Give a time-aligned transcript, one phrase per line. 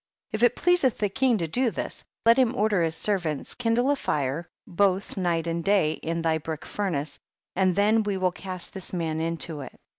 [0.31, 0.39] 6.
[0.39, 3.91] If it pleaseth the king to do this, let him order his servants to kindle
[3.91, 7.19] a fire both night and day in thy brick furnace,
[7.55, 9.79] and then we will cast this man into it.